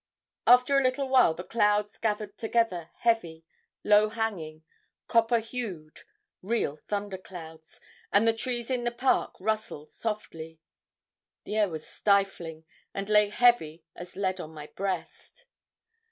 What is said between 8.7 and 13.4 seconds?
in the park rustled softly. The air was stifling, and lay